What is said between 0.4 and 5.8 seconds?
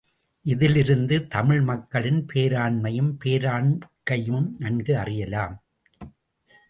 இதிலிருந்து தமிழ் மக்களின் பேராண்மையும், போராண்கையும் நன்கு அறியலாம்.